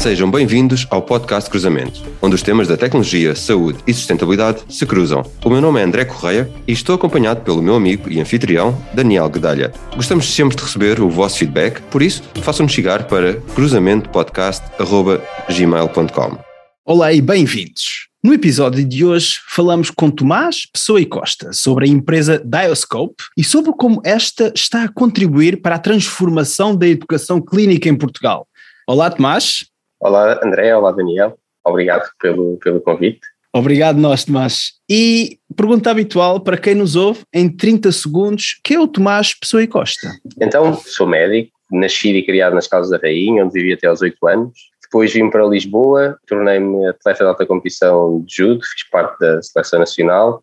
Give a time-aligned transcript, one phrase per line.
[0.00, 5.22] Sejam bem-vindos ao podcast Cruzamento, onde os temas da tecnologia, saúde e sustentabilidade se cruzam.
[5.44, 9.28] O meu nome é André Correia e estou acompanhado pelo meu amigo e anfitrião, Daniel
[9.28, 9.74] Guedalha.
[9.94, 16.38] Gostamos sempre de receber o vosso feedback, por isso, façam-nos chegar para cruzamentoPodcast.gmail.com.
[16.86, 18.08] Olá e bem-vindos!
[18.24, 23.44] No episódio de hoje falamos com Tomás Pessoa e Costa sobre a empresa Dioscope e
[23.44, 28.46] sobre como esta está a contribuir para a transformação da educação clínica em Portugal.
[28.88, 29.68] Olá, Tomás.
[30.00, 30.74] Olá, André.
[30.74, 31.38] Olá, Daniel.
[31.62, 33.20] Obrigado pelo, pelo convite.
[33.52, 34.72] Obrigado, nós, Tomás.
[34.88, 39.62] E pergunta habitual para quem nos ouve, em 30 segundos, quem é o Tomás Pessoa
[39.62, 40.08] e Costa?
[40.40, 44.26] Então, sou médico, nascido e criado nas Casas da Rainha, onde vivi até aos 8
[44.26, 44.52] anos.
[44.82, 49.80] Depois vim para Lisboa, tornei-me atleta de alta competição de judo, fiz parte da seleção
[49.80, 50.42] nacional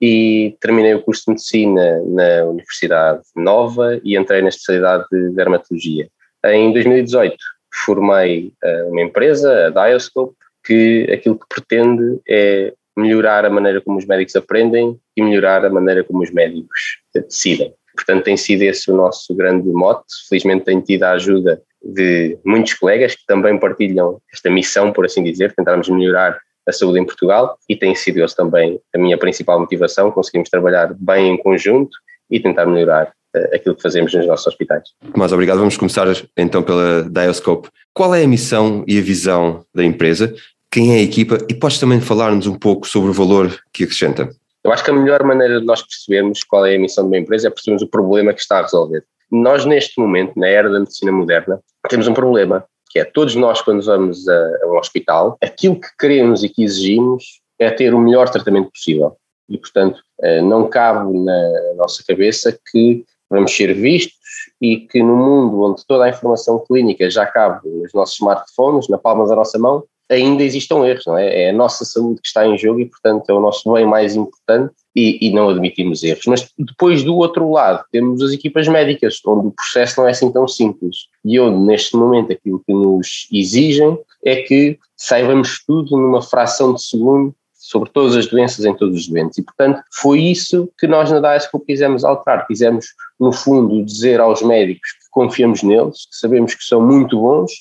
[0.00, 6.08] e terminei o curso de medicina na Universidade Nova e entrei na especialidade de dermatologia.
[6.44, 7.36] Em 2018
[7.72, 13.98] formei eh, uma empresa, a Dioscope, que aquilo que pretende é melhorar a maneira como
[13.98, 17.72] os médicos aprendem e melhorar a maneira como os médicos decidem.
[17.94, 20.06] Portanto, tem sido esse o nosso grande mote.
[20.28, 25.22] Felizmente, tem tido a ajuda de muitos colegas que também partilham esta missão, por assim
[25.22, 29.58] dizer, tentarmos melhorar a saúde em Portugal e tem sido esse também a minha principal
[29.58, 30.10] motivação.
[30.10, 31.96] Conseguimos trabalhar bem em conjunto
[32.30, 33.12] e tentar melhorar
[33.52, 34.90] aquilo que fazemos nos nossos hospitais.
[35.12, 35.58] Tomás, obrigado.
[35.58, 37.68] Vamos começar então pela Dioscope.
[37.92, 40.34] Qual é a missão e a visão da empresa?
[40.70, 41.38] Quem é a equipa?
[41.48, 44.30] E podes também falar-nos um pouco sobre o valor que acrescenta?
[44.62, 47.18] Eu acho que a melhor maneira de nós percebermos qual é a missão de uma
[47.18, 49.04] empresa é percebermos o problema que está a resolver.
[49.30, 53.62] Nós, neste momento, na era da medicina moderna, temos um problema, que é todos nós,
[53.62, 57.98] quando vamos a, a um hospital, aquilo que queremos e que exigimos é ter o
[57.98, 59.16] melhor tratamento possível.
[59.48, 64.18] E, portanto, eh, não cabe na nossa cabeça que vamos ser vistos
[64.60, 68.98] e que no mundo onde toda a informação clínica já cabe nos nossos smartphones, na
[68.98, 71.44] palma da nossa mão, ainda existam erros, não é?
[71.44, 74.16] É a nossa saúde que está em jogo e, portanto, é o nosso bem mais
[74.16, 76.26] importante e, e, não admitimos erros.
[76.26, 80.30] Mas depois, do outro lado, temos as equipas médicas, onde o processo não é assim
[80.32, 86.20] tão simples e onde, neste momento, aquilo que nos exigem é que saibamos tudo numa
[86.20, 89.36] fração de segundo sobre todas as doenças em todos os doentes.
[89.36, 92.46] E, portanto, foi isso que nós na DAESCO quisemos alterar.
[92.46, 92.86] Quisemos,
[93.18, 97.52] no fundo, dizer aos médicos que confiamos neles, que sabemos que são muito bons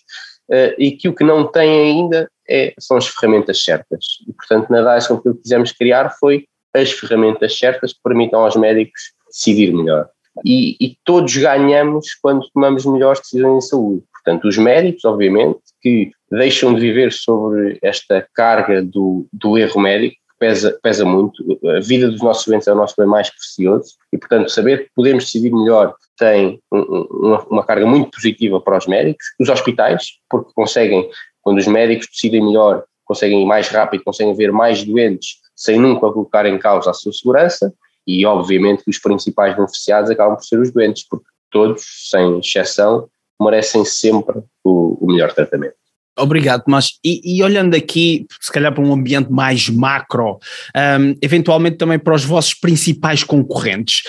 [0.50, 4.06] uh, e que o que não têm ainda é, são as ferramentas certas.
[4.26, 8.56] E, portanto, na DAESCO o que quisemos criar foi as ferramentas certas que permitam aos
[8.56, 10.08] médicos decidir melhor.
[10.46, 14.04] E, e todos ganhamos quando tomamos melhores decisões em saúde.
[14.24, 20.16] Portanto, os médicos, obviamente, que deixam de viver sobre esta carga do, do erro médico,
[20.16, 21.60] que pesa, pesa muito.
[21.76, 24.92] A vida dos nossos doentes é o nosso bem mais precioso e, portanto, saber que
[24.96, 30.52] podemos decidir melhor tem uma, uma carga muito positiva para os médicos, os hospitais, porque
[30.54, 31.10] conseguem,
[31.42, 36.12] quando os médicos decidem melhor, conseguem ir mais rápido, conseguem ver mais doentes sem nunca
[36.12, 37.74] colocar em causa a sua segurança
[38.06, 43.86] e, obviamente, os principais beneficiados acabam por ser os doentes, porque todos, sem exceção, merecem
[43.86, 45.76] sempre o, o melhor tratamento.
[46.18, 50.38] Obrigado, mas e, e, olhando aqui, se calhar para um ambiente mais macro,
[50.76, 54.04] um, eventualmente também para os vossos principais concorrentes,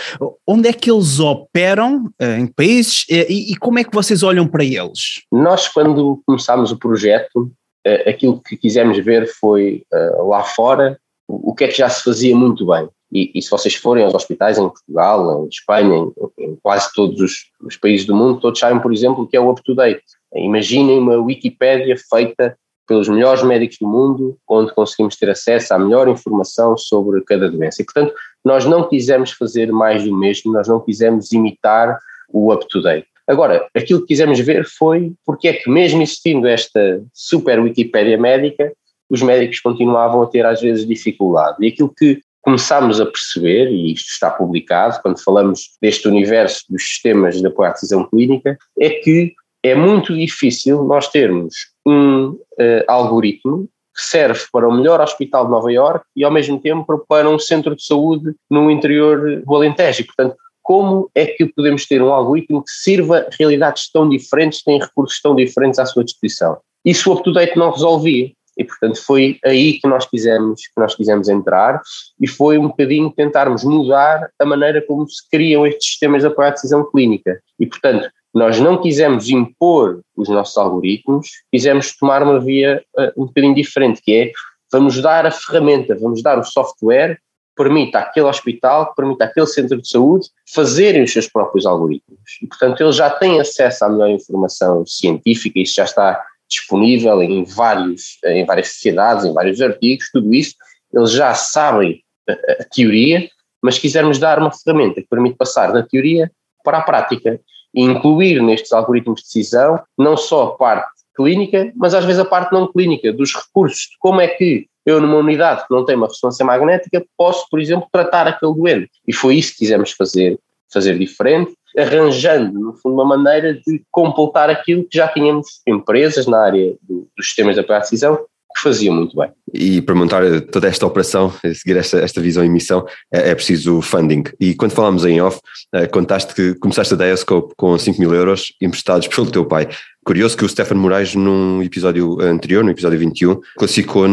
[0.47, 4.47] onde é que eles operam, uh, em países, e, e, como é que vocês olham
[4.47, 5.23] para eles?
[5.31, 7.53] Nós, quando começámos o projeto,
[7.87, 10.99] uh, aquilo que quisemos ver foi uh, lá fora
[11.29, 12.89] o que é que já se fazia muito bem.
[13.13, 17.21] E, e, se vocês forem aos hospitais em Portugal, em Espanha, em, em quase todos
[17.21, 20.03] os, os, países do mundo, todos sabem, por exemplo, o que é o up-to-date.
[20.35, 22.57] Imaginem uma Wikipédia feita
[22.87, 27.83] pelos melhores médicos do mundo, onde conseguimos ter acesso à melhor informação sobre cada doença.
[27.83, 31.99] E, portanto, nós não quisemos fazer mais do mesmo, nós não quisemos imitar
[32.33, 33.07] o up-to-date.
[33.27, 38.73] Agora, aquilo que quisemos ver foi porque é que, mesmo existindo esta super Wikipédia médica,
[39.09, 41.57] os médicos continuavam a ter às vezes dificuldade.
[41.61, 46.83] E aquilo que começámos a perceber, e isto está publicado, quando falamos deste universo dos
[46.83, 51.55] sistemas de apoio à decisão clínica, é que é muito difícil nós termos
[51.87, 56.59] um uh, algoritmo que serve para o melhor hospital de Nova Iorque e ao mesmo
[56.61, 60.07] tempo para um centro de saúde no interior do Alentejo.
[60.07, 65.21] Portanto, como é que podemos ter um algoritmo que sirva realidades tão diferentes, tem recursos
[65.21, 66.59] tão diferentes à sua disposição?
[66.85, 68.31] Isso o UpToDate não resolvia.
[68.61, 71.81] E, portanto, foi aí que nós quisemos, que nós quisemos entrar
[72.21, 76.49] e foi um bocadinho tentarmos mudar a maneira como se criam estes sistemas de apoio
[76.49, 77.41] à decisão clínica.
[77.59, 83.27] E, portanto, nós não quisemos impor os nossos algoritmos, quisemos tomar uma via uh, um
[83.27, 84.33] bocadinho diferente, que é
[84.71, 89.47] vamos dar a ferramenta, vamos dar o software que permita àquele hospital, que permita àquele
[89.47, 92.21] centro de saúde fazerem os seus próprios algoritmos.
[92.43, 97.45] E, portanto, eles já têm acesso à melhor informação científica, isso já está disponível em,
[97.45, 100.55] vários, em várias sociedades, em vários artigos, tudo isso,
[100.93, 103.29] eles já sabem a, a teoria,
[103.63, 106.31] mas quisermos dar uma ferramenta que permite passar da teoria
[106.65, 107.41] para a prática
[107.75, 112.25] e incluir nestes algoritmos de decisão não só a parte clínica, mas às vezes a
[112.25, 115.95] parte não clínica, dos recursos, de como é que eu numa unidade que não tem
[115.95, 118.91] uma ressonância magnética posso, por exemplo, tratar aquele doente.
[119.07, 120.39] E foi isso que quisemos fazer,
[120.73, 126.39] fazer diferente, arranjando, no fundo, uma maneira de completar aquilo que já tínhamos empresas na
[126.39, 128.19] área do, dos sistemas de apoio à decisão
[128.55, 129.31] que faziam muito bem.
[129.55, 130.23] E para montar
[130.53, 134.25] toda esta operação, seguir esta, esta visão e missão, é, é preciso funding.
[134.41, 135.41] E quando falámos em off,
[135.75, 139.69] eh, contaste que começaste a Diascope com 5 mil euros emprestados pelo teu pai.
[140.05, 144.07] Curioso que o Stefano Moraes, num episódio anterior, no episódio 21, classificou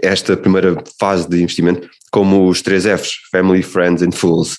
[0.00, 4.58] esta primeira fase de investimento como os três Fs, Family, Friends and Fools.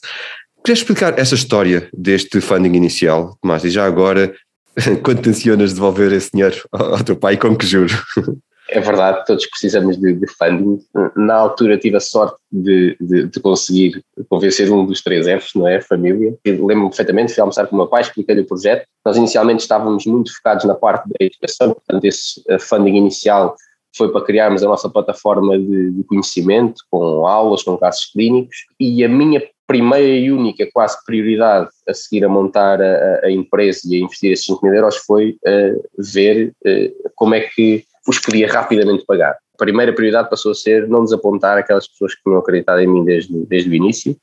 [0.63, 3.65] Queres explicar essa história deste funding inicial, Tomás?
[3.65, 4.33] E já agora,
[5.03, 7.93] quando tensionas devolver esse dinheiro ao teu pai, com que juro?
[8.69, 10.79] É verdade, todos precisamos de, de funding.
[11.17, 15.67] Na altura tive a sorte de, de, de, conseguir convencer um dos três Fs, não
[15.67, 15.81] é?
[15.81, 16.33] Família.
[16.45, 18.85] Lembro-me perfeitamente, fui almoçar com o meu pai, expliquei-lhe o projeto.
[19.05, 23.53] Nós inicialmente estávamos muito focados na parte da educação, portanto esse funding inicial
[23.95, 29.03] foi para criarmos a nossa plataforma de, de, conhecimento, com aulas, com casos clínicos, e
[29.03, 29.41] a minha
[29.73, 34.31] primeira e única quase prioridade a seguir a montar a, a empresa e a investir
[34.31, 39.35] esses 5 mil euros foi uh, ver uh, como é que os podia rapidamente pagar.
[39.55, 43.03] A primeira prioridade passou a ser não desapontar aquelas pessoas que tinham acreditado em mim
[43.03, 44.15] desde, desde o início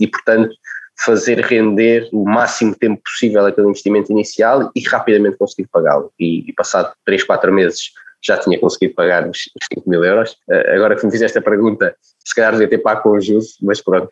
[0.00, 0.56] e, portanto,
[0.98, 6.10] fazer render o máximo tempo possível aquele investimento inicial e rapidamente conseguir pagá-lo.
[6.18, 7.92] E, e passado 3, 4 meses
[8.26, 10.32] já tinha conseguido pagar os 5 mil euros.
[10.48, 11.94] Uh, agora que me fizeste a pergunta,
[12.24, 14.08] se calhar devia ter pago com os juros, mas pronto,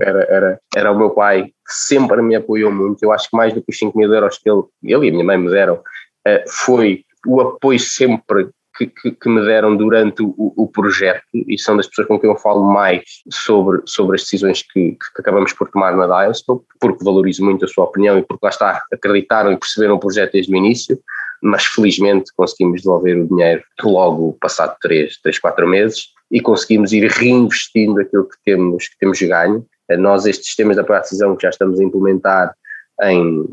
[0.00, 3.02] era, era, era o meu pai que sempre me apoiou muito.
[3.02, 5.12] Eu acho que mais do que os 5 mil euros que ele, ele e a
[5.12, 8.48] minha mãe me deram, uh, foi o apoio sempre
[8.78, 12.30] que, que, que, me deram durante o, o, projeto e são das pessoas com quem
[12.30, 17.04] eu falo mais sobre, sobre as decisões que, que acabamos por tomar na Dialscope, porque
[17.04, 20.52] valorizo muito a sua opinião e porque lá está, acreditaram e perceberam o projeto desde
[20.52, 20.98] o início,
[21.42, 27.10] mas felizmente conseguimos devolver o dinheiro logo passado 3, 3 4 meses e conseguimos ir
[27.10, 29.64] reinvestindo aquilo que temos, que temos ganho.
[29.98, 32.54] Nós, estes sistemas de apoio à decisão que já estamos a implementar
[33.02, 33.44] em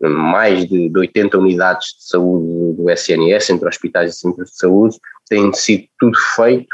[0.00, 4.98] mais de, de 80 unidades de saúde do SNS, entre hospitais e centros de saúde,
[5.28, 6.66] tem sido tudo feito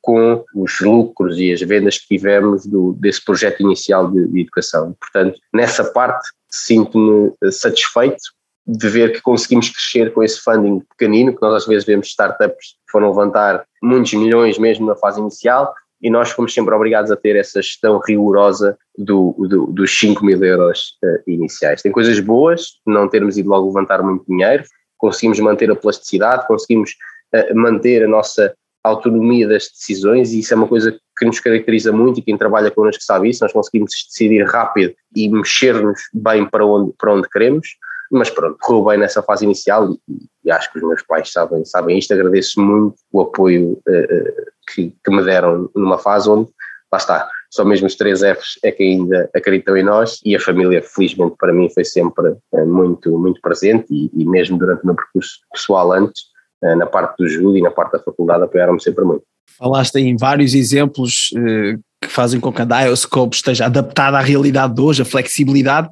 [0.00, 4.96] com os lucros e as vendas que tivemos do, desse projeto inicial de, de educação.
[4.98, 8.22] Portanto, nessa parte, sinto-me satisfeito
[8.68, 12.72] de ver que conseguimos crescer com esse funding pequenino, que nós às vezes vemos startups
[12.86, 15.72] que foram levantar muitos milhões mesmo na fase inicial,
[16.02, 20.44] e nós fomos sempre obrigados a ter essa gestão rigorosa do, do, dos 5 mil
[20.44, 21.82] euros uh, iniciais.
[21.82, 24.62] Tem coisas boas, não termos ido logo levantar muito dinheiro,
[24.98, 26.90] conseguimos manter a plasticidade, conseguimos
[27.34, 28.54] uh, manter a nossa
[28.84, 32.70] autonomia das decisões e isso é uma coisa que nos caracteriza muito e quem trabalha
[32.70, 37.68] connosco sabe isso, nós conseguimos decidir rápido e mexer-nos bem para onde, para onde queremos,
[38.10, 39.96] mas pronto, correu bem nessa fase inicial
[40.44, 44.94] e, acho que os meus pais sabem, sabem isto, agradeço muito o apoio uh, que,
[45.04, 46.50] que me deram numa fase onde,
[46.90, 50.40] lá está, só mesmo os três Fs é que ainda acreditam em nós e a
[50.40, 54.86] família, felizmente, para mim foi sempre uh, muito, muito presente e, e, mesmo durante o
[54.86, 56.22] meu percurso pessoal antes,
[56.62, 59.24] uh, na parte do Júlio e na parte da faculdade apoiaram-me sempre muito.
[59.58, 61.30] Falaste em vários exemplos
[62.00, 65.88] que fazem com que a Dioscope esteja adaptada à realidade de hoje, a flexibilidade,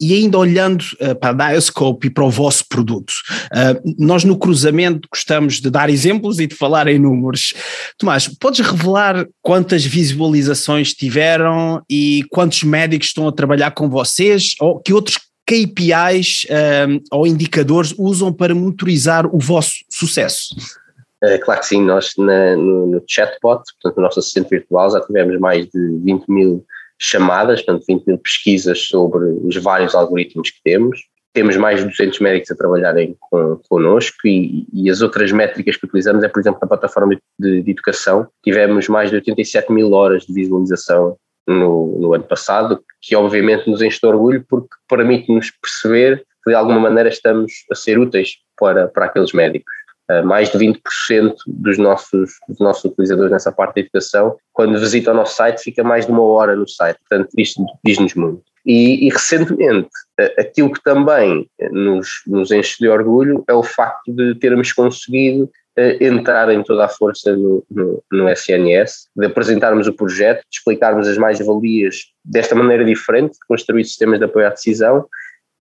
[0.00, 3.12] e ainda olhando uh, para a Dioscope e para o vosso produto.
[3.52, 7.52] Uh, nós no cruzamento gostamos de dar exemplos e de falar em números.
[7.98, 14.80] Tomás, podes revelar quantas visualizações tiveram e quantos médicos estão a trabalhar com vocês, ou
[14.80, 20.54] que outros KPIs uh, ou indicadores usam para monitorizar o vosso sucesso?
[21.22, 25.00] Uh, claro que sim, nós na, no, no, chatbot, portanto, no nosso assistente virtual, já
[25.00, 26.66] tivemos mais de 20 mil
[26.98, 31.00] chamadas, portanto, 20 mil pesquisas sobre os vários algoritmos que temos.
[31.32, 35.86] Temos mais de 200 médicos a trabalharem com, connosco e, e as outras métricas que
[35.86, 40.24] utilizamos é, por exemplo, na plataforma de, de educação, tivemos mais de 87 mil horas
[40.26, 46.24] de visualização no, no, ano passado, que obviamente nos enche de orgulho porque permite-nos perceber
[46.44, 49.72] que de alguma maneira estamos a ser úteis para, para aqueles médicos.
[50.10, 55.14] Eh, mais de 20% dos nossos, dos nossos utilizadores nessa parte da educação, quando visitam
[55.14, 58.42] o nosso site, fica mais de uma hora no site, portanto isto diz-nos muito.
[58.66, 64.12] E, e, recentemente, eh, aquilo que também nos, nos enche de orgulho é o facto
[64.12, 65.50] de termos conseguido
[66.00, 71.08] entrar em toda a força no, no, no, SNS, de apresentarmos o projeto, de explicarmos
[71.08, 75.06] as mais-valias desta maneira diferente, de construir sistemas de apoio à decisão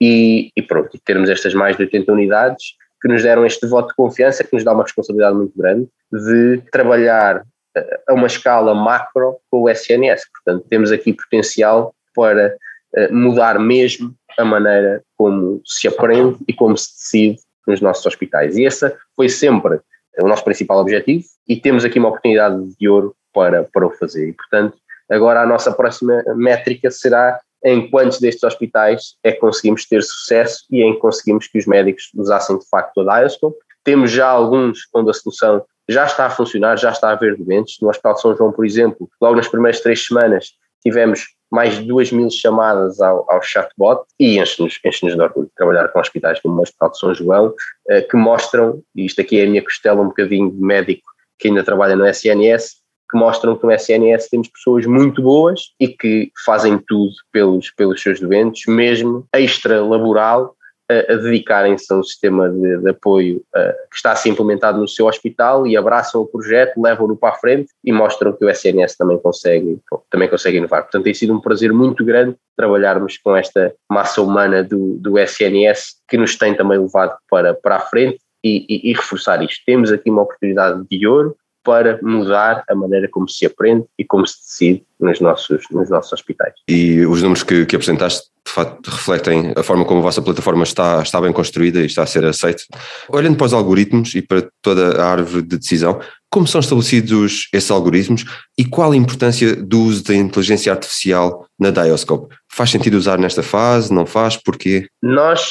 [0.02, 3.96] e, e pronto, termos estas mais de 80 unidades que nos deram este voto de
[3.96, 7.44] confiança, que nos dá uma responsabilidade muito grande de trabalhar
[7.76, 10.24] eh, a uma escala macro com o SNS.
[10.32, 12.56] Portanto, temos aqui potencial para
[12.96, 18.58] eh, mudar mesmo a maneira como se aprende e como se decide nos nossos hospitais.
[18.58, 19.80] E esse foi sempre
[20.20, 24.30] o nosso principal objetivo e temos aqui uma oportunidade de ouro para, para o fazer.
[24.30, 24.78] E, portanto,
[25.10, 30.64] agora a nossa próxima métrica será em quantos destes hospitais é que conseguimos ter sucesso
[30.72, 33.58] e em que conseguimos que os médicos usassem de facto a Dioscope.
[33.84, 37.78] Temos já alguns onde a solução já está a funcionar, já está a haver doentes.
[37.82, 40.52] No Hospital de São João, por exemplo, logo nas primeiras três semanas
[40.84, 45.88] tivemos mais de duas mil chamadas ao, ao chatbot e enche-nos enche de orgulho trabalhar
[45.88, 47.54] com hospitais como o Hospital de São João,
[47.90, 51.10] eh, que mostram, e isto aqui é a minha costela um bocadinho de médico
[51.40, 52.77] que ainda trabalha no SNS,
[53.10, 58.02] que mostram que no SNS temos pessoas muito boas e que fazem tudo pelos, pelos
[58.02, 60.56] seus doentes, mesmo extra-laboral,
[60.90, 64.80] a, a dedicarem-se a um sistema de, de apoio uh, que está a ser implementado
[64.80, 68.50] no seu hospital e abraçam o projeto, levam-no para a frente e mostram que o
[68.50, 70.84] SNS também consegue, também consegue inovar.
[70.84, 75.98] Portanto, tem sido um prazer muito grande trabalharmos com esta massa humana do, do SNS
[76.08, 79.62] que nos tem também levado para, para a frente e, e, e reforçar isto.
[79.66, 81.36] Temos aqui uma oportunidade de ouro
[81.68, 86.14] para mudar a maneira como se aprende e como se decide nos nossos, nos nossos
[86.14, 86.54] hospitais.
[86.66, 90.64] E os números que, que apresentaste, de facto, refletem a forma como a vossa plataforma
[90.64, 92.64] está, está bem construída e está a ser aceita.
[93.10, 96.00] Olhando para os algoritmos e para toda a árvore de decisão,
[96.32, 98.24] como são estabelecidos esses algoritmos
[98.58, 102.34] e qual a importância do uso da inteligência artificial na Dioscope?
[102.50, 103.94] Faz sentido usar nesta fase?
[103.94, 104.38] Não faz?
[104.38, 104.88] Porquê?
[105.04, 105.50] Nós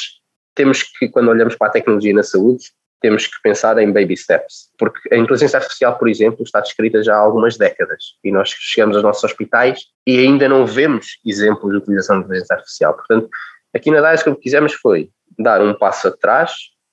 [0.55, 4.69] temos que, quando olhamos para a tecnologia na saúde, temos que pensar em baby steps,
[4.77, 8.95] porque a inteligência artificial, por exemplo, está descrita já há algumas décadas e nós chegamos
[8.95, 12.93] aos nossos hospitais e ainda não vemos exemplos de utilização de inteligência artificial.
[12.95, 13.29] Portanto,
[13.75, 16.51] aqui na DICE o que quisemos foi dar um passo atrás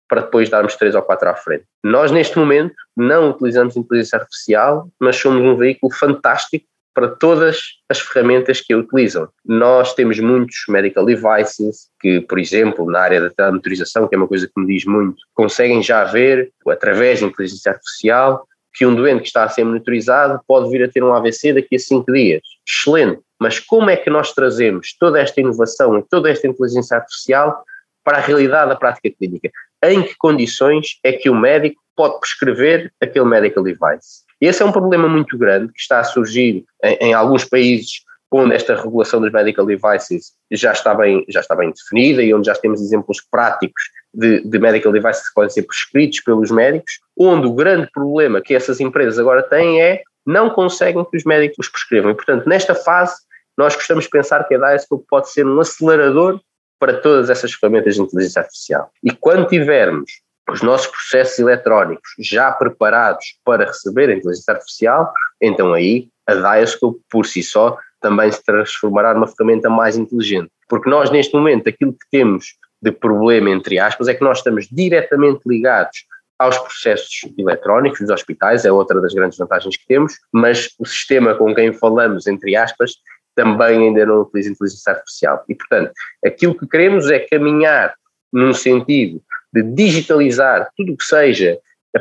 [0.09, 1.65] para depois darmos três ou quatro à frente.
[1.83, 7.99] Nós, neste momento, não utilizamos inteligência artificial, mas somos um veículo fantástico para todas as
[7.99, 9.29] ferramentas que a utilizam.
[9.45, 14.29] Nós temos muitos medical devices que, por exemplo, na área da telemotorização, que é uma
[14.29, 19.23] coisa que me diz muito, conseguem já ver, através da inteligência artificial, que um doente
[19.23, 22.43] que está a ser monitorizado pode vir a ter um AVC daqui a cinco dias.
[22.69, 23.21] Excelente.
[23.41, 27.65] Mas como é que nós trazemos toda esta inovação e toda esta inteligência artificial
[28.05, 29.51] para a realidade da prática clínica?
[29.83, 34.24] Em que condições é que o médico pode prescrever aquele medical device?
[34.41, 38.55] Esse é um problema muito grande que está a surgir em, em alguns países onde
[38.55, 42.55] esta regulação dos medical devices já está bem, já está bem definida e onde já
[42.55, 47.55] temos exemplos práticos de, de, medical devices que podem ser prescritos pelos médicos, onde o
[47.55, 52.11] grande problema que essas empresas agora têm é não conseguem que os médicos os prescrevam.
[52.11, 53.15] E, portanto, nesta fase,
[53.57, 56.41] nós gostamos de pensar que a Diascope pode ser um acelerador
[56.79, 58.91] para todas essas ferramentas de inteligência artificial.
[59.03, 60.11] E quando tivermos
[60.51, 67.01] os nossos processos eletrónicos já preparados para receber a inteligência artificial, então aí a Diascope
[67.11, 70.51] por si só também se transformará numa ferramenta mais inteligente.
[70.69, 74.69] Porque nós neste momento aquilo que temos de problema, entre aspas, é que nós estamos
[74.71, 76.05] diretamente ligados
[76.39, 81.35] aos processos eletrónicos dos hospitais, é outra das grandes vantagens que temos, mas o sistema
[81.35, 82.93] com quem falamos, entre aspas,
[83.35, 85.45] também ainda não utiliza inteligência artificial.
[85.49, 85.93] E, portanto,
[86.25, 87.95] aquilo que queremos é caminhar
[88.33, 89.23] num sentido
[89.55, 91.59] de digitalizar tudo o que seja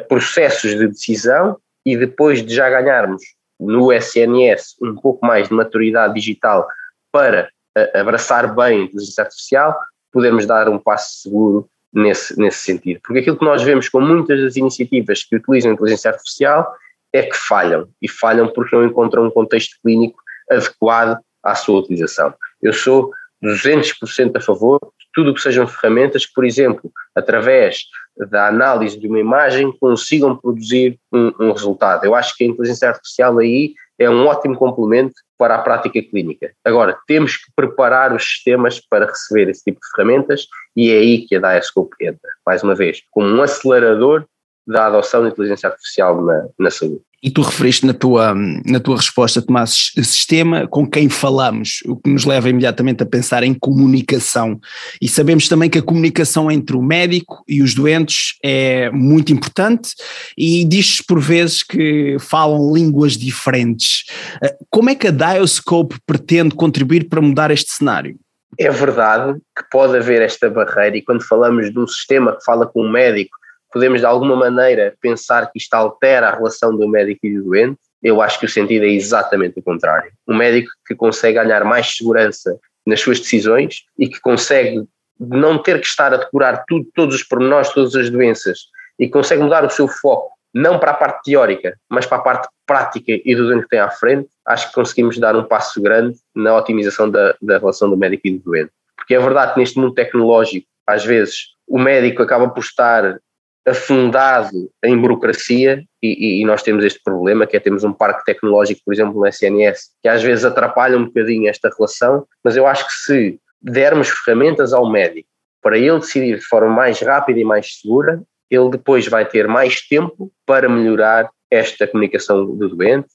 [0.08, 3.22] processos de decisão e depois de já ganharmos
[3.60, 6.68] no SNS um pouco mais de maturidade digital
[7.12, 9.78] para uh, abraçar bem a inteligência artificial,
[10.12, 13.00] podermos dar um passo seguro nesse, nesse sentido.
[13.04, 16.76] Porque aquilo que nós vemos com muitas das iniciativas que utilizam a inteligência artificial
[17.14, 20.20] é que falham, e falham porque não encontram um contexto clínico
[20.50, 22.34] adequado à sua utilização.
[22.62, 23.12] Eu sou
[23.44, 24.80] 200% a favor
[25.14, 27.84] tudo o que sejam ferramentas que, por exemplo, através
[28.30, 32.06] da análise de uma imagem, consigam produzir um, um, resultado.
[32.06, 36.52] Eu acho que a inteligência artificial aí é um ótimo complemento para a prática clínica.
[36.64, 41.26] Agora, temos que preparar os sistemas para receber esse tipo de ferramentas e é aí
[41.26, 44.26] que a Diascope entra, mais uma vez, como um acelerador
[44.66, 47.02] da adoção da inteligência artificial na, na saúde.
[47.24, 52.10] E tu referiste na tua, na tua resposta, Tomás, sistema com quem falamos, o que
[52.10, 54.60] nos leva imediatamente a pensar em comunicação.
[55.02, 59.94] E sabemos também que a comunicação entre o médico e os doentes é muito importante
[60.38, 64.04] e diz por vezes que falam línguas diferentes.
[64.44, 68.18] Eh, como é que a Dioscope pretende contribuir para mudar este cenário?
[68.60, 72.68] É verdade que pode haver esta barreira e quando falamos de um sistema que fala
[72.68, 73.38] com o médico
[73.74, 77.80] podemos de alguma maneira pensar que isto altera a relação do médico e do doente,
[78.02, 80.12] eu acho que o sentido é exatamente o contrário.
[80.28, 84.84] Um médico que consegue ganhar mais segurança nas suas decisões e que consegue
[85.20, 88.60] não ter que estar a decorar tudo, todos os pormenores, todas as doenças,
[89.00, 92.48] e consegue mudar o seu foco, não para a parte teórica, mas para a parte
[92.66, 96.18] prática e do doente que tem à frente, acho que conseguimos dar um passo grande
[96.36, 98.72] na otimização da, da relação do médico e do doente.
[98.96, 103.20] Porque é verdade que neste mundo tecnológico, às vezes, o médico acaba por estar
[103.66, 108.82] afundado em burocracia e, e, nós temos este problema que é temos um parque tecnológico,
[108.86, 112.86] por exemplo, no SNS, que às vezes atrapalha um bocadinho esta relação, mas eu acho
[112.86, 115.30] que se dermos ferramentas ao médico
[115.62, 119.82] para ele decidir de forma mais rápida e mais segura, ele depois vai ter mais
[119.88, 123.08] tempo para melhorar esta comunicação do doente,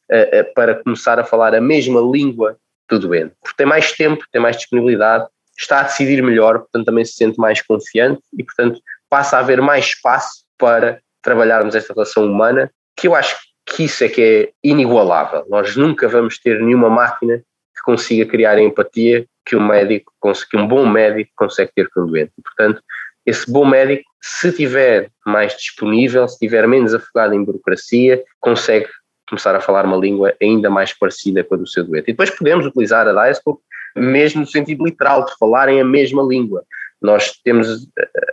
[0.55, 2.57] para começar a falar a mesma língua
[2.89, 5.27] do doente, porque tem mais tempo, tem mais disponibilidade,
[5.59, 9.61] está a decidir melhor, portanto também se sente mais confiante e, portanto, passa a haver
[9.61, 13.37] mais espaço para trabalharmos esta relação humana, que eu acho
[13.67, 15.45] que isso é que é inigualável.
[15.49, 20.13] Nós nunca vamos ter nenhuma máquina que consiga criar a empatia que um médico,
[20.51, 22.33] que um bom médico consegue ter com o doente.
[22.43, 22.83] portanto,
[23.25, 28.89] esse bom médico, se tiver mais disponível, se tiver menos afogado em burocracia, consegue
[29.29, 32.05] começar a falar uma língua ainda mais parecida com a do seu doente.
[32.05, 33.61] E depois podemos utilizar a Diascope
[33.97, 36.65] mesmo no sentido literal, de falarem a mesma língua.
[37.01, 37.87] Nós temos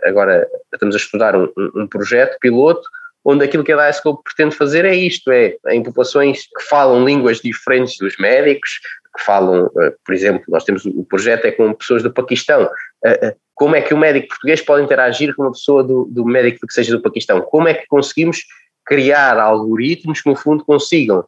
[0.04, 2.88] agora, estamos a estudar um, um projeto piloto
[3.28, 7.40] onde aquilo que a Diascope pretende fazer é isto, é em populações que falam línguas
[7.40, 8.78] diferentes dos médicos,
[9.16, 12.70] que falam, eh, por exemplo, nós temos o projeto é com pessoas do Paquistão,
[13.04, 16.24] eh, eh, como é que o médico português pode interagir com uma pessoa do, do
[16.24, 17.40] médico que seja do Paquistão?
[17.40, 18.44] Como é que conseguimos
[18.84, 21.24] criar algoritmos que no fundo consigam,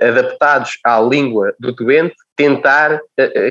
[0.00, 3.00] adaptados à língua do doente, tentar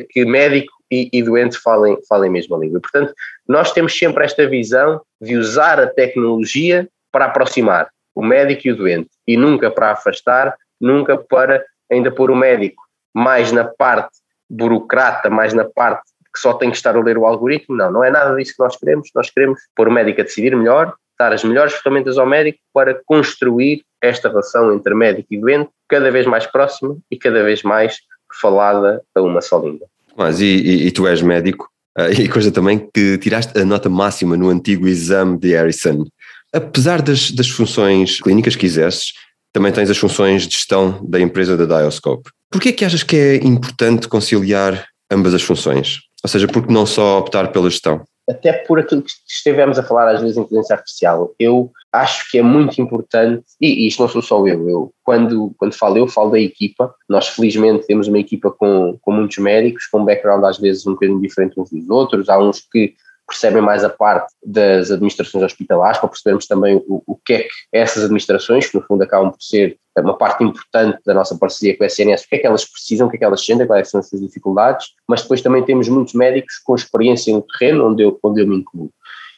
[0.10, 2.82] que médico e, e doentes falem, falem a mesma língua.
[2.82, 3.14] Portanto,
[3.48, 8.76] nós temos sempre esta visão de usar a tecnologia para aproximar o médico e o
[8.76, 12.84] doente e nunca para afastar, nunca para ainda pôr o médico
[13.14, 14.12] mais na parte
[14.50, 17.76] burocrata, mais na parte que só tem que estar a ler o algoritmo.
[17.76, 19.10] Não, não é nada disso que nós queremos.
[19.14, 23.00] Nós queremos pôr o médico a decidir melhor, dar as melhores ferramentas ao médico para
[23.06, 28.00] construir esta relação entre médico e doente cada vez mais próxima e cada vez mais
[28.40, 29.91] falada a uma só língua.
[30.18, 33.90] Mas e, e, e tu és médico, uh, e coisa também que tiraste a nota
[33.90, 36.06] máxima no antigo exame de Harrison.
[36.54, 39.14] Apesar das, das funções clínicas que exerces,
[39.54, 42.30] também tens as funções de gestão da empresa da Dioscope.
[42.50, 46.00] Por que é que achas que é importante conciliar ambas as funções?
[46.24, 48.06] Ou seja, por que não só optar pela gestão?
[48.32, 52.38] até por aquilo que estivemos a falar às vezes em inteligência artificial, eu acho que
[52.38, 56.32] é muito importante, e isto não sou só eu, eu quando, quando falo eu, falo
[56.32, 60.58] da equipa, nós felizmente temos uma equipa com, com muitos médicos, com um background às
[60.58, 62.94] vezes um bocadinho diferente uns dos outros, há uns que
[63.32, 67.50] percebem mais a parte das administrações hospitalares, para percebermos também o, o que é que
[67.72, 71.84] essas administrações, que no fundo acabam por ser uma parte importante da nossa parceria com
[71.84, 73.90] a SNS, o que é que elas precisam, o que é que elas sentem, quais
[73.90, 78.04] são as suas dificuldades, mas depois também temos muitos médicos com experiência no terreno onde
[78.04, 78.92] eu, onde eu me incluo.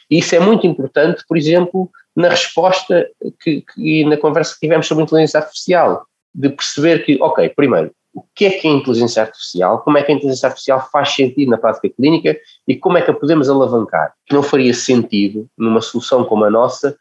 [0.09, 3.07] E isso é muito importante, por exemplo, na resposta
[3.41, 7.91] que, que, e na conversa que tivemos sobre inteligência artificial, de perceber que, ok, primeiro,
[8.13, 11.49] o que é que é inteligência artificial, como é que a inteligência artificial faz sentido
[11.49, 14.13] na prática clínica e como é que a podemos alavancar.
[14.31, 16.95] Não faria sentido, numa solução como a nossa,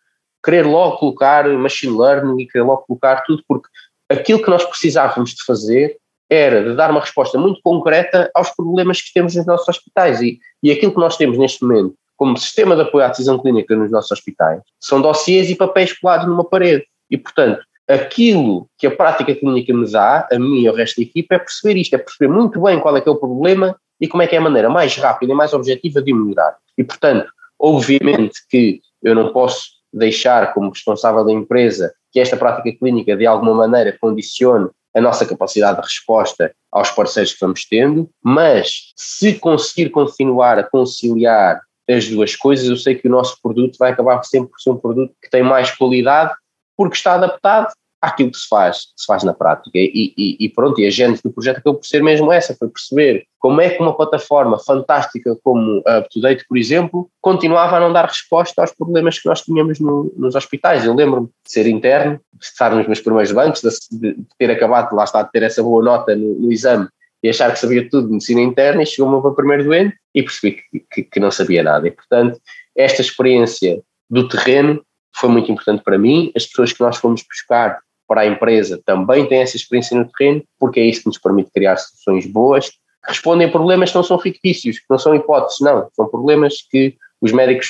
[0.45, 3.69] querer logo colocar machine learning e querer logo colocar tudo, porque
[4.11, 5.97] aquilo que nós precisávamos de fazer
[6.31, 10.39] era de dar uma resposta muito concreta aos problemas que temos nos nossos hospitais e,
[10.63, 13.91] e aquilo que nós temos neste momento como sistema de apoio à decisão clínica nos
[13.91, 19.35] nossos hospitais são dossiês e papéis colados numa parede e, portanto, aquilo que a prática
[19.35, 22.33] clínica me dá, a mim e ao resto da equipa, é perceber isto, é perceber
[22.33, 24.69] muito bem qual é que é o problema e como é que é a maneira
[24.69, 26.57] mais rápida e mais objetiva de melhorar.
[26.77, 32.77] E, portanto, obviamente que eu não posso deixar como responsável da empresa que esta prática
[32.79, 38.11] clínica de alguma maneira condicione a nossa capacidade de resposta aos parceiros que vamos tendo,
[38.23, 43.77] mas se conseguir continuar a conciliar as duas coisas, eu sei que o nosso produto
[43.79, 46.35] vai acabar sempre por ser um produto que tem mais qualidade
[46.77, 49.71] porque está adaptado àquilo que se faz, que se faz na prática.
[49.75, 52.69] E, e, e pronto, e a gente do projeto acabou por ser mesmo essa, foi
[52.69, 57.93] perceber como é que uma plataforma fantástica como a UpToDate, por exemplo, continuava a não
[57.93, 60.85] dar resposta aos problemas que nós tínhamos no, nos hospitais.
[60.85, 64.97] Eu lembro-me de ser interno, de estar nos meus primeiros bancos, de, de, ter acabado,
[64.97, 66.89] lá está, de ter essa boa nota no, no exame
[67.23, 70.25] e achar que sabia tudo de medicina interna e chegou-me para o primeiro doente e
[70.25, 71.87] percebi que, que, que não sabia nada.
[71.87, 72.41] E, portanto,
[72.77, 73.81] esta experiência
[74.11, 74.85] do terreno
[75.17, 76.33] foi muito importante para mim.
[76.35, 80.43] As pessoas que nós fomos buscar para a empresa também têm essa experiência no terreno,
[80.59, 82.77] porque é isso que nos permite criar soluções boas, que
[83.09, 85.89] respondem a problemas que não são fictícios, que não são hipóteses, não.
[85.95, 87.69] São problemas que os médicos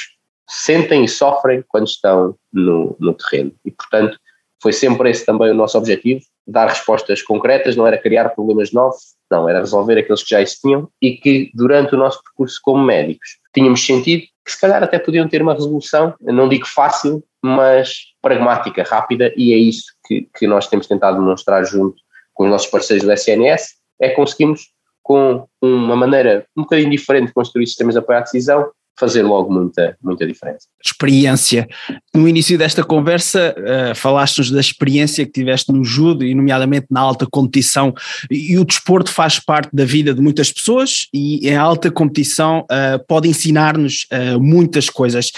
[0.48, 3.52] sentem e sofrem quando estão no, no terreno.
[3.64, 4.18] E, portanto,
[4.60, 9.14] foi sempre esse também o nosso objetivo, dar respostas concretas, não era criar problemas novos,
[9.30, 13.38] não, era resolver aqueles que já existiam e que durante o nosso percurso como médicos
[13.54, 18.84] tínhamos sentido que se calhar até podiam ter uma resolução, não digo fácil, mas pragmática,
[18.84, 21.96] rápida, e é isso que, que nós temos tentado demonstrar junto
[22.34, 24.70] com os nossos parceiros do SNS, é conseguimos
[25.02, 29.52] com uma maneira um bocadinho diferente de construir sistemas de apoio à decisão, fazer logo
[29.52, 30.66] muita, muita diferença.
[30.84, 31.66] Experiência.
[32.14, 37.00] No início desta conversa, uh, falaste-nos da experiência que tiveste no judo e, nomeadamente, na
[37.00, 37.94] alta competição.
[38.30, 43.04] E, o desporto faz parte da vida de muitas pessoas e em alta competição uh,
[43.08, 45.32] pode ensinar-nos uh, muitas coisas.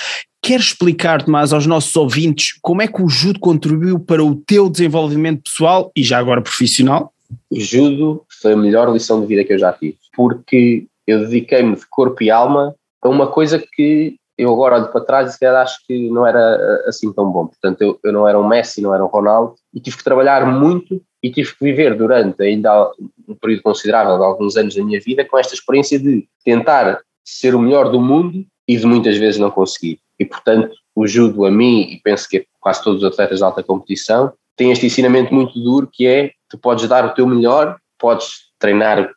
[0.44, 4.68] Queres explicar, mais aos nossos ouvintes como é que o judo contribuiu para o teu
[4.68, 7.14] desenvolvimento pessoal e já agora profissional?
[7.50, 11.74] O judo foi a melhor lição de vida que eu já tive, porque eu dediquei-me
[11.74, 15.46] de corpo e alma a uma coisa que eu agora olho para trás e se
[15.46, 17.46] acho que não era eh, assim tão bom.
[17.46, 20.44] Portanto, eu, eu não era um Messi, não era um Ronaldo e tive que trabalhar
[20.44, 22.90] muito e tive que viver durante ainda
[23.26, 27.54] um período considerável de alguns anos da minha vida com esta experiência de tentar ser
[27.54, 30.03] o melhor do mundo e de muitas vezes não conseguir.
[30.18, 33.62] E, portanto, o judo a mim, e penso que quase todos os atletas de alta
[33.62, 38.28] competição, tem este ensinamento muito duro que é, tu podes dar o teu melhor, podes
[38.58, 39.10] treinar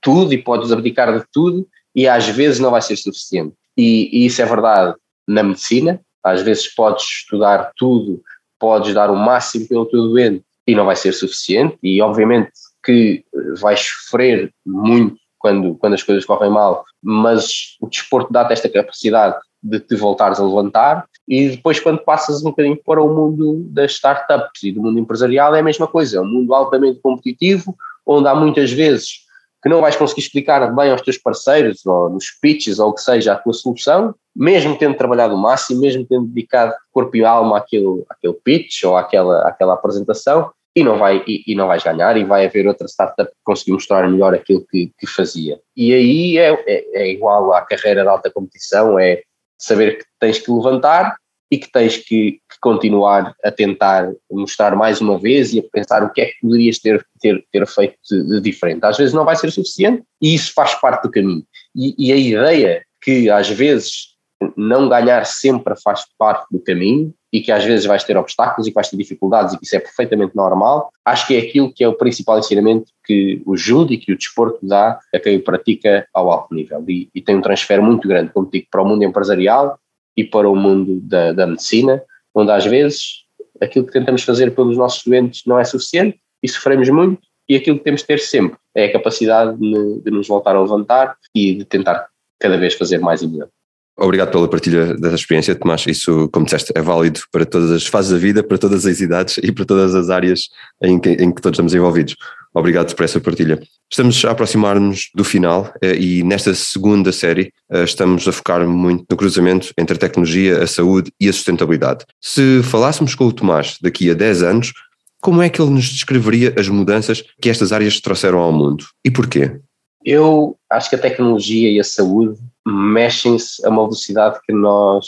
[0.00, 3.54] tudo e podes abdicar de tudo, e às vezes não vai ser suficiente.
[3.76, 8.22] E, e isso é verdade na medicina, às vezes podes estudar tudo,
[8.58, 12.50] podes dar o máximo pelo teu doente e não vai ser suficiente, e obviamente
[12.84, 13.24] que
[13.60, 19.36] vais sofrer muito quando, quando as coisas correm mal, mas o desporto dá-te esta capacidade
[19.62, 23.92] de te voltares a levantar e depois quando passas um bocadinho para o mundo das
[23.92, 28.28] startups e do mundo empresarial é a mesma coisa, é um mundo altamente competitivo, onde
[28.28, 29.22] há muitas vezes
[29.62, 33.00] que não vais conseguir explicar bem aos teus parceiros ou nos pitches ou o que
[33.00, 37.58] seja a tua solução, mesmo tendo trabalhado o máximo, mesmo tendo dedicado corpo e alma
[37.58, 42.16] àquele, àquele pitch ou àquela, àquela apresentação, e não, vai, e, e, não vais ganhar
[42.16, 45.60] e vai haver outra startup que conseguir mostrar melhor aquilo que, que fazia.
[45.76, 49.22] E aí é, é, é, igual à carreira de alta competição, é
[49.64, 51.16] saber que tens que levantar
[51.50, 56.02] e que tens que, que, continuar a tentar mostrar mais uma vez e a pensar
[56.02, 58.84] o que é que poderias ter, ter, ter feito de, diferente.
[58.84, 61.44] Às vezes não vai ser suficiente e isso faz parte do caminho.
[61.76, 64.11] E, e a ideia que às vezes
[64.56, 68.70] não ganhar sempre faz parte do caminho e que às vezes vais ter obstáculos e
[68.70, 71.82] que vais ter dificuldades e que isso é perfeitamente normal, acho que é aquilo que
[71.82, 75.42] é o principal ensinamento que o judo e que o desporto dá a quem o
[75.42, 78.86] pratica ao alto nível e, e tem um transfer muito grande, como digo, para o
[78.86, 79.78] mundo empresarial
[80.16, 82.02] e para o mundo da, da medicina,
[82.34, 83.22] onde às vezes
[83.60, 87.78] aquilo que tentamos fazer pelos nossos doentes não é suficiente e sofremos muito, e aquilo
[87.78, 91.54] que temos de ter sempre é a capacidade de, de nos voltar a levantar e
[91.54, 93.48] de tentar cada vez fazer mais e melhor.
[93.96, 95.84] Obrigado pela partilha dessa experiência, Tomás.
[95.86, 99.38] Isso, como disseste, é válido para todas as fases da vida, para todas as idades
[99.38, 100.48] e para todas as áreas
[100.82, 102.16] em que, em que todos estamos envolvidos.
[102.54, 103.60] Obrigado por essa partilha.
[103.90, 109.04] Estamos a aproximar-nos do final eh, e nesta segunda série eh, estamos a focar muito
[109.10, 112.04] no cruzamento entre a tecnologia, a saúde e a sustentabilidade.
[112.20, 114.72] Se falássemos com o Tomás daqui a 10 anos,
[115.20, 119.10] como é que ele nos descreveria as mudanças que estas áreas trouxeram ao mundo e
[119.10, 119.60] porquê?
[120.04, 125.06] Eu acho que a tecnologia e a saúde mexem-se a uma velocidade que nós,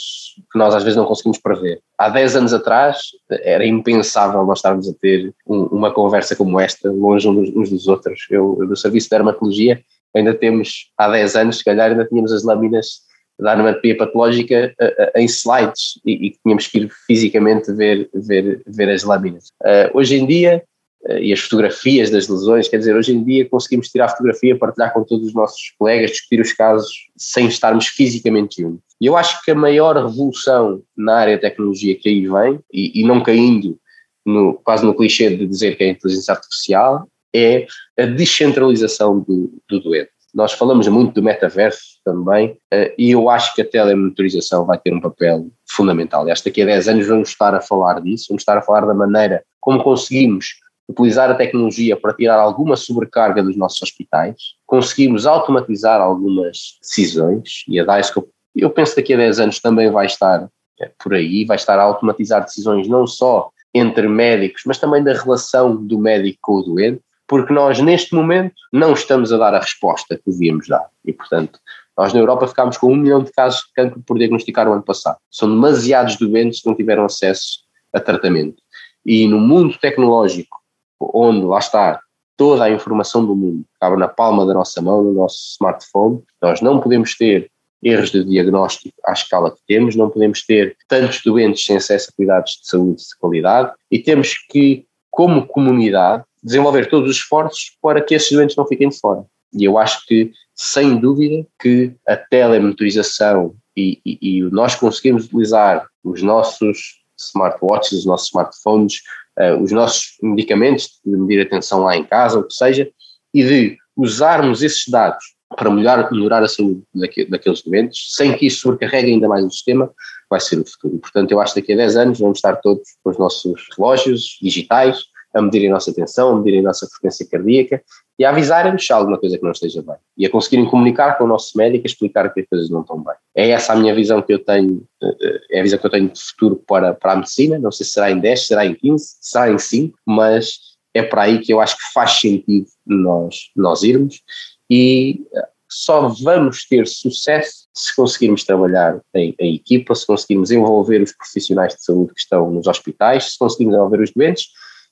[0.51, 1.81] que nós às vezes não conseguimos prever.
[1.97, 6.89] Há 10 anos atrás era impensável nós estarmos a ter um, uma conversa como esta,
[6.91, 8.25] longe uns dos outros.
[8.29, 9.81] Eu, do Serviço de Dermatologia,
[10.15, 13.05] ainda temos, há 10 anos, se calhar, ainda tínhamos as lâminas
[13.39, 14.73] da anatomia patológica
[15.15, 19.49] em slides e, e tínhamos que ir fisicamente ver, ver, ver as lâminas.
[19.61, 20.63] Uh, hoje em dia, eh,
[21.09, 24.91] e as fotografias das lesões, quer dizer, hoje em dia conseguimos tirar a fotografia, partilhar
[24.93, 28.83] com todos os nossos colegas, discutir os casos sem estarmos fisicamente juntos.
[28.99, 33.01] E eu acho que a maior revolução na área de tecnologia que aí vem, e,
[33.01, 33.77] e não caindo
[34.25, 37.67] no, quase no clichê de dizer que é a inteligência artificial, é
[37.99, 40.09] a descentralização do, do doente.
[40.33, 44.93] Nós falamos muito do metaverso também, uh, e eu acho que a telemonitorização vai ter
[44.93, 46.21] um papel fundamental.
[46.21, 48.93] Aliás, daqui a 10 anos vamos estar a falar disso, vamos estar a falar da
[48.93, 50.55] maneira como conseguimos
[50.87, 57.79] utilizar a tecnologia para tirar alguma sobrecarga dos nossos hospitais, conseguimos automatizar algumas decisões e
[57.79, 58.13] a DICE,
[58.55, 60.47] eu penso que daqui a 10 anos também vai estar
[60.79, 65.13] é, por aí, vai estar a automatizar decisões não só entre médicos, mas também da
[65.13, 69.59] relação do médico com o doente, porque nós neste momento não estamos a dar a
[69.59, 71.59] resposta que devíamos dar e portanto
[71.97, 74.83] nós na Europa ficámos com um milhão de casos de cancro por diagnosticar o ano
[74.83, 75.17] passado.
[75.31, 77.59] São demasiados doentes que não tiveram acesso
[77.93, 78.61] a tratamento.
[79.05, 80.57] E no mundo tecnológico
[80.99, 81.99] onde lá está
[82.37, 86.21] toda a informação do mundo, cabe na palma da nossa mão, no nosso smartphone.
[86.41, 87.49] Nós não podemos ter
[87.81, 92.15] erros de diagnóstico à escala que temos, não podemos ter tantos doentes sem acesso a
[92.15, 98.01] cuidados de saúde de qualidade e temos que como comunidade, desenvolver todos os esforços para
[98.01, 99.23] que esses doentes não fiquem de fora.
[99.53, 105.87] E eu acho que, sem dúvida, que a telemonitorização e, e, e nós conseguimos utilizar
[106.03, 109.01] os nossos smartwatches, os nossos smartphones,
[109.39, 112.89] uh, os nossos medicamentos de medir a tensão lá em casa, o que seja,
[113.33, 116.83] e de usarmos esses dados para melhorar, melhorar a saúde
[117.29, 119.91] daqueles doentes, sem que isso sobrecarregue ainda mais o sistema,
[120.29, 120.97] vai ser o futuro.
[120.99, 124.37] Portanto, eu acho que daqui a 10 anos vamos estar todos com os nossos relógios
[124.41, 125.03] digitais
[125.35, 127.83] a medirem a nossa tensão, a medirem a nossa frequência cardíaca
[128.17, 129.97] e a avisarem-nos se há alguma coisa que não esteja bem.
[130.17, 133.03] E a conseguirem comunicar com o nosso médico, a explicar que as coisas não estão
[133.03, 133.15] bem.
[133.35, 136.09] É essa a minha visão que eu tenho, eh, é a visão que eu tenho
[136.09, 137.59] de futuro para, para a medicina.
[137.59, 140.59] Não sei se será em 10, será em 15, será em 5, mas
[140.93, 144.21] é para aí que eu acho que faz sentido nós, nós irmos
[144.69, 151.01] e eh, só vamos ter sucesso se conseguirmos trabalhar em, em, equipa, se conseguirmos envolver
[151.01, 154.45] os profissionais de saúde que estão nos hospitais, se conseguirmos envolver os doentes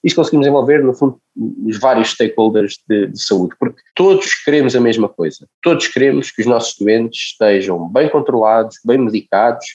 [0.09, 1.17] se conseguimos envolver, no fundo,
[1.65, 5.47] os vários stakeholders de, de, saúde, porque todos queremos a mesma coisa.
[5.61, 9.65] Todos queremos que os nossos doentes estejam bem controlados, bem medicados,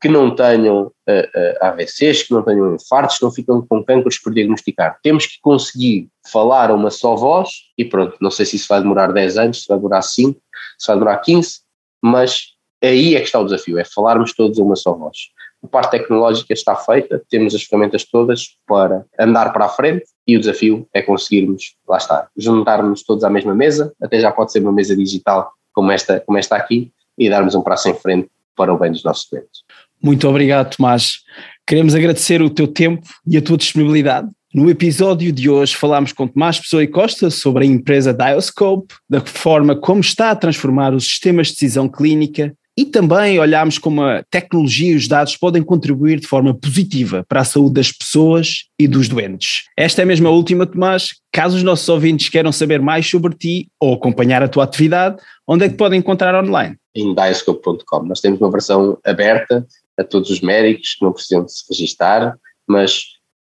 [0.00, 4.18] que não tenham uh, uh, AVCs, que não tenham infartos, que não ficam com cancros
[4.18, 4.98] por diagnosticar.
[5.02, 8.80] Temos que conseguir falar a uma só voz e pronto, não sei se isso vai
[8.80, 10.40] demorar 10 anos, se vai demorar 5,
[10.78, 11.60] se vai demorar 15,
[12.02, 12.48] mas
[12.82, 15.18] aí é que está o desafio, é falarmos todos a uma só voz
[15.62, 20.36] a parte tecnológica está feita, temos as ferramentas todas para andar para a frente e
[20.36, 24.60] o desafio é conseguirmos, lá está, juntarmos todos à mesma mesa, até já pode ser
[24.60, 28.72] uma mesa digital como esta, como esta aqui, e darmos um passo em frente para
[28.72, 29.62] o bem dos nossos clientes.
[30.02, 31.20] Muito obrigado, Tomás.
[31.66, 34.28] Queremos agradecer o teu tempo e a tua disponibilidade.
[34.52, 39.20] No episódio de hoje falámos com Tomás Pessoa e Costa sobre a empresa Dioscope, da
[39.20, 44.22] forma como está a transformar os sistemas de decisão clínica e também olhámos como a
[44.30, 48.86] tecnologia e os dados podem contribuir de forma positiva para a saúde das pessoas e
[48.86, 49.64] dos doentes.
[49.76, 51.10] Esta é mesmo a última, Tomás.
[51.32, 55.64] Caso os nossos ouvintes queiram saber mais sobre ti ou acompanhar a tua atividade, onde
[55.64, 56.76] é que podem encontrar online?
[56.94, 58.04] Em diascope.com.
[58.04, 59.66] Nós temos uma versão aberta
[59.98, 63.02] a todos os médicos que não precisam de se registar, mas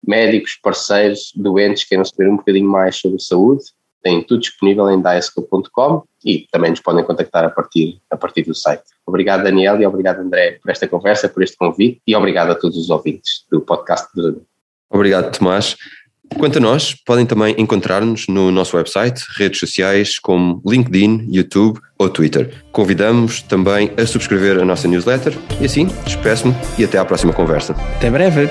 [0.07, 3.64] médicos, parceiros, doentes que queiram saber um bocadinho mais sobre saúde,
[4.02, 8.54] têm tudo disponível em diascope.com e também nos podem contactar a partir, a partir do
[8.54, 8.84] site.
[9.06, 12.76] Obrigado, Daniel, e obrigado, André, por esta conversa, por este convite e obrigado a todos
[12.76, 14.42] os ouvintes do podcast do
[14.90, 15.76] Obrigado, Tomás.
[16.37, 22.08] Quanto a nós, podem também encontrar-nos no nosso website, redes sociais como LinkedIn, YouTube ou
[22.11, 22.62] Twitter.
[22.70, 27.72] Convidamos também a subscrever a nossa newsletter e assim, despeço-me e até à próxima conversa.
[27.96, 28.50] Até breve!